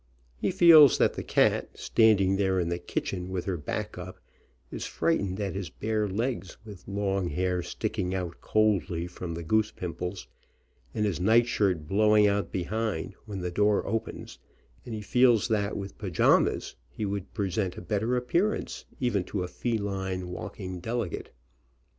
[0.35, 4.17] He feels that the cat, stand ing there in the kitchen, with her back up,
[4.71, 9.43] is fright ened at his bare legs, with long hair sticking out coldly from the
[9.43, 10.25] goose pimples,
[10.95, 14.39] and his night shirt blowing out behind when the door opens,
[14.87, 19.47] and he feels that with pajamas he would present a better appearance, even to a
[19.47, 21.29] feline walking delegate.